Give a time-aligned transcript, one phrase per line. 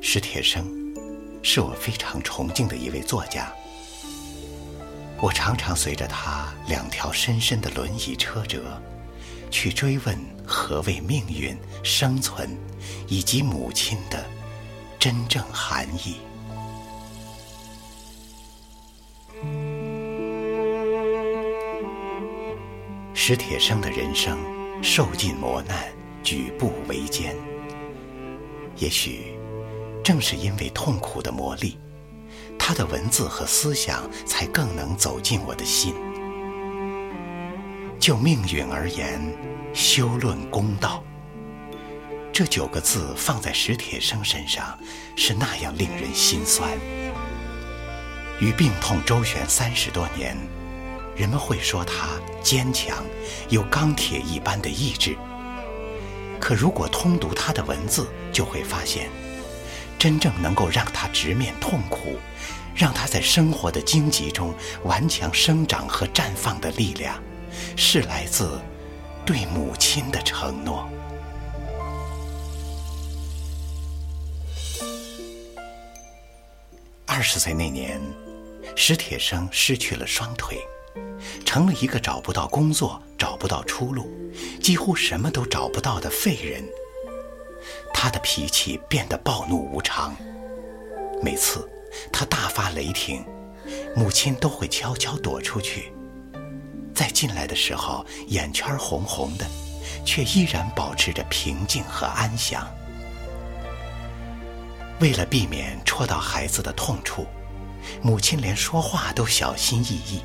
[0.00, 0.66] 史铁生
[1.42, 3.50] 是我非常崇敬的一位作家，
[5.22, 8.62] 我常常随着他两条深深的轮椅车辙，
[9.50, 12.50] 去追问何谓命运、生存，
[13.08, 14.22] 以及母亲的
[14.98, 16.16] 真正含义。
[23.24, 24.36] 史铁生的人生
[24.82, 25.78] 受尽磨难，
[26.24, 27.36] 举步维艰，
[28.78, 29.38] 也许。
[30.02, 31.76] 正是因为痛苦的磨砺，
[32.58, 35.94] 他的文字和思想才更能走进我的心。
[38.00, 39.20] 就命运而言，
[39.72, 41.04] 修论公道，
[42.32, 44.76] 这九个字放在史铁生身上，
[45.14, 46.68] 是那样令人心酸。
[48.40, 50.36] 与病痛周旋三十多年，
[51.16, 53.04] 人们会说他坚强，
[53.48, 55.16] 有钢铁一般的意志。
[56.40, 59.08] 可如果通读他的文字，就会发现。
[59.98, 62.18] 真正能够让他直面痛苦，
[62.74, 67.22] 让他在生活的荆棘中顽强生长和绽放的力量，
[67.76, 68.60] 是来自
[69.24, 70.88] 对母亲的承诺。
[77.06, 78.00] 二十岁那年，
[78.74, 80.58] 史铁生失去了双腿，
[81.52, 84.08] 成了一个找不到工作、找不到出路、
[84.62, 86.64] 几乎什么都找不到的废人。
[87.92, 90.16] 他的脾气变得暴怒无常，
[91.22, 91.70] 每次
[92.10, 93.22] 他大发雷霆，
[93.94, 95.92] 母亲都会悄悄躲出去。
[96.94, 99.44] 在进来的时候，眼圈红红的，
[100.06, 102.66] 却依然保持着平静和安详。
[105.00, 107.26] 为了避免戳到孩子的痛处，
[108.00, 110.22] 母亲连说话都小心翼翼，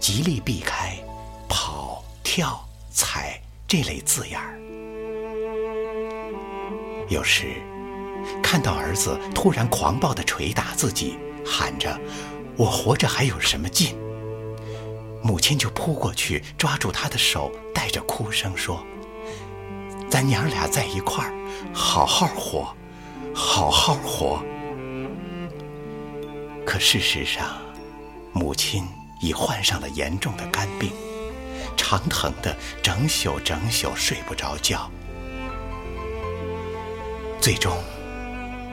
[0.00, 0.96] 极力避开
[1.48, 4.58] “跑”“跳”“踩”这类字眼儿。
[7.08, 7.62] 有时，
[8.42, 11.98] 看到儿子突然狂暴的捶打自己，喊着
[12.56, 13.94] “我活着还有什么劲”，
[15.22, 18.82] 母亲就扑过去抓住他的手，带着哭声说
[20.08, 21.34] ：“咱娘俩在一块儿，
[21.74, 22.74] 好好活，
[23.34, 24.42] 好好活。”
[26.64, 27.46] 可事实上，
[28.32, 28.84] 母亲
[29.24, 30.92] 已患上了严重的肝病，
[31.78, 34.90] 常疼的整宿整宿睡不着觉。
[37.40, 37.82] 最终，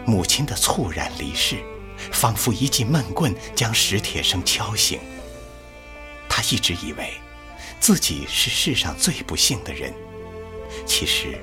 [0.05, 1.63] 母亲的猝然离世，
[2.11, 4.99] 仿佛一记闷棍将史铁生敲醒。
[6.27, 7.13] 他一直以为
[7.79, 9.93] 自己是世上最不幸的人，
[10.85, 11.39] 其实，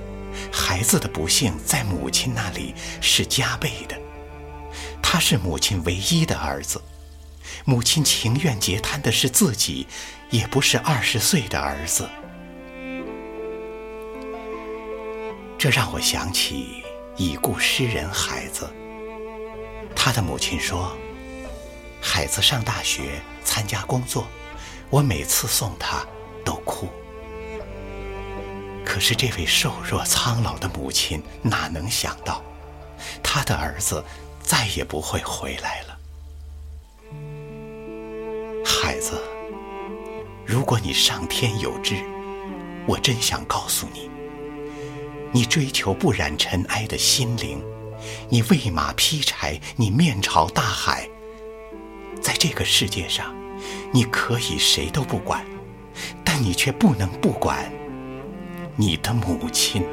[0.53, 3.99] 孩子的不幸在母亲那里是加倍的。
[5.03, 6.83] 他是母亲唯一的儿子，
[7.65, 9.87] 母亲情愿截瘫的是自己，
[10.31, 12.09] 也不是二十岁的儿子。
[15.59, 16.83] 这让我想起。
[17.21, 18.73] 已故诗人海子，
[19.97, 20.97] 他的母亲说
[22.01, 24.29] ：“海子上大学、参加工作，
[24.89, 26.07] 我每次送他
[26.45, 26.89] 都哭。
[28.85, 32.41] 可是这位瘦弱苍老的母亲哪能想到，
[33.21, 34.05] 他的儿子
[34.41, 35.88] 再也不会回来了？
[38.99, 39.13] 孩子，
[40.45, 41.95] 如果你上天有知，
[42.85, 44.11] 我真想告诉你。”
[45.31, 47.63] 你追求不染尘埃的心灵，
[48.29, 51.09] 你喂马劈柴，你面朝大海。
[52.21, 53.33] 在这个世界上，
[53.93, 55.45] 你可以谁都不管，
[56.25, 57.71] 但你却不能不管
[58.75, 59.85] 你的母亲。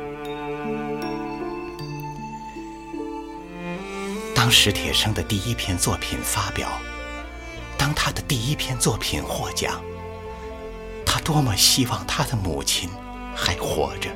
[4.34, 6.70] 当史铁生的第一篇作品发表，
[7.96, 9.82] 他的第一篇作品获奖，
[11.06, 12.90] 他多么希望他的母亲
[13.36, 14.10] 还活着。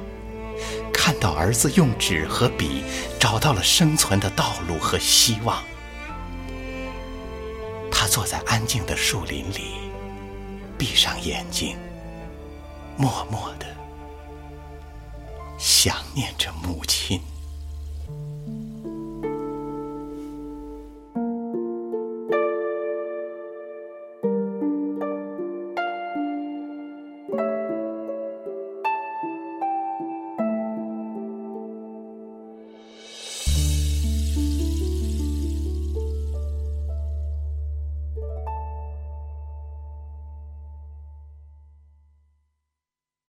[0.93, 2.83] 看到儿子用纸和笔
[3.19, 5.63] 找到了生存的道路和希望，
[7.89, 9.75] 他坐在安静的树林里，
[10.77, 11.77] 闭上眼睛，
[12.97, 13.65] 默默的
[15.57, 16.88] 想念着母亲。